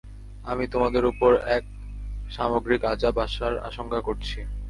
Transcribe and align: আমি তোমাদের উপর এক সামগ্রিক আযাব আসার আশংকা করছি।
আমি 0.45 0.65
তোমাদের 0.67 1.03
উপর 1.05 1.31
এক 1.57 1.63
সামগ্রিক 2.29 2.81
আযাব 2.85 3.15
আসার 3.25 3.53
আশংকা 3.67 3.99
করছি। 4.07 4.39